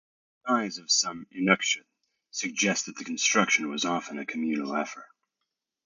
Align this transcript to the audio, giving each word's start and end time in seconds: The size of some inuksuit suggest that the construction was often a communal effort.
The 0.01 0.49
size 0.51 0.79
of 0.79 0.89
some 0.89 1.27
inuksuit 1.31 1.85
suggest 2.31 2.87
that 2.87 2.95
the 2.95 3.03
construction 3.03 3.69
was 3.69 3.85
often 3.85 4.17
a 4.17 4.25
communal 4.25 4.75
effort. 4.75 5.11